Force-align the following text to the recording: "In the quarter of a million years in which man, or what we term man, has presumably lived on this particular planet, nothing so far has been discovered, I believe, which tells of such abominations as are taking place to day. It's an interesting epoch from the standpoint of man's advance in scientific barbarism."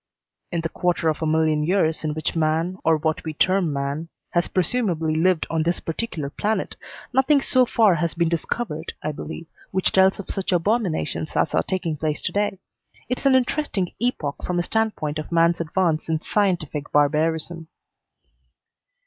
"In 0.51 0.61
the 0.61 0.69
quarter 0.69 1.09
of 1.09 1.21
a 1.21 1.27
million 1.27 1.63
years 1.63 2.03
in 2.03 2.15
which 2.15 2.35
man, 2.35 2.79
or 2.83 2.97
what 2.97 3.23
we 3.23 3.35
term 3.35 3.71
man, 3.71 4.09
has 4.31 4.47
presumably 4.47 5.13
lived 5.13 5.45
on 5.47 5.61
this 5.61 5.79
particular 5.79 6.31
planet, 6.31 6.75
nothing 7.13 7.39
so 7.39 7.67
far 7.67 7.93
has 7.93 8.15
been 8.15 8.27
discovered, 8.27 8.93
I 9.03 9.11
believe, 9.11 9.45
which 9.69 9.91
tells 9.91 10.19
of 10.19 10.31
such 10.31 10.51
abominations 10.51 11.35
as 11.35 11.53
are 11.53 11.61
taking 11.61 11.97
place 11.97 12.19
to 12.21 12.31
day. 12.31 12.57
It's 13.09 13.27
an 13.27 13.35
interesting 13.35 13.93
epoch 13.99 14.37
from 14.43 14.57
the 14.57 14.63
standpoint 14.63 15.19
of 15.19 15.31
man's 15.31 15.61
advance 15.61 16.09
in 16.09 16.19
scientific 16.19 16.91
barbarism." 16.91 17.67